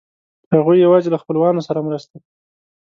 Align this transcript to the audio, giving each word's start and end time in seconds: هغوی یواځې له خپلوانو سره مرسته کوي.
هغوی 0.53 0.77
یواځې 0.85 1.09
له 1.11 1.21
خپلوانو 1.23 1.65
سره 1.67 1.85
مرسته 1.87 2.13
کوي. 2.21 2.31